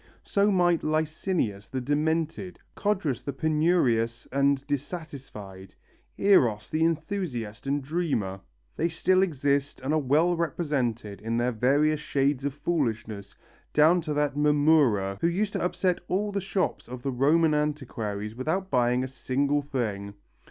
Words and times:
So 0.23 0.49
might 0.49 0.81
Lycinius 0.83 1.69
the 1.69 1.79
demented, 1.79 2.57
Codrus 2.73 3.21
the 3.21 3.33
penurious 3.33 4.27
and 4.31 4.65
dissatisfied, 4.65 5.75
Eros 6.17 6.71
the 6.71 6.83
enthusiast 6.83 7.67
and 7.67 7.83
dreamer. 7.83 8.39
They 8.77 8.89
still 8.89 9.21
exist 9.21 9.79
and 9.79 9.93
are 9.93 9.99
well 9.99 10.35
represented 10.35 11.21
in 11.21 11.37
their 11.37 11.51
various 11.51 11.99
shades 11.99 12.43
of 12.45 12.55
foolishness 12.55 13.35
down 13.73 14.01
to 14.01 14.13
that 14.15 14.33
Mamurra 14.35 15.19
who 15.21 15.27
used 15.27 15.53
to 15.53 15.61
upset 15.63 15.99
all 16.07 16.31
the 16.31 16.41
shops 16.41 16.87
of 16.87 17.03
the 17.03 17.11
Roman 17.11 17.53
antiquaries 17.53 18.33
without 18.33 18.71
buying 18.71 19.03
a 19.03 19.07
single 19.07 19.61
thing. 19.61 20.15